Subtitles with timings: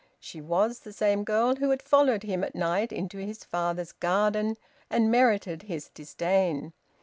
[0.19, 4.57] She was the same girl who had followed him at night into his father's garden
[4.89, 6.73] and merited his disdain.